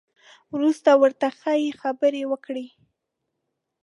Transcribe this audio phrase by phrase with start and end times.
[0.55, 2.67] وروسته ورته ښې خبرې وکړئ.